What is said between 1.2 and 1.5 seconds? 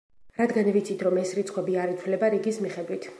ეს